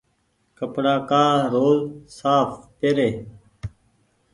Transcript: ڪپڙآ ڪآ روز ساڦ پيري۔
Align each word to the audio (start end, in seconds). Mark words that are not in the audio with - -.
ڪپڙآ 0.57 0.95
ڪآ 1.09 1.23
روز 1.53 1.81
ساڦ 2.17 2.47
پيري۔ 2.77 3.09